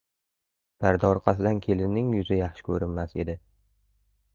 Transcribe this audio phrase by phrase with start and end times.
[0.85, 3.41] Parda orqasidan kelinning yuzi yaxshi ko‘rinmas edi.